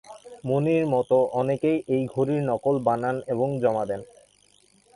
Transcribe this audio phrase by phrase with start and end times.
[0.45, 4.01] মনির মতো, অনেকেই এই ঘড়ির নকল বানান এবং জমা দেন।